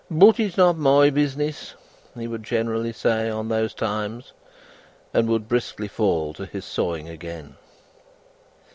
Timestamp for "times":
3.75-4.33